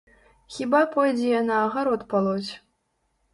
[0.53, 2.51] Хіба пойдзе яна агарод палоць?